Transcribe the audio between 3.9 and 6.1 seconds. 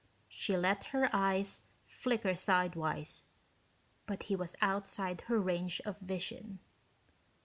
but he was outside her range of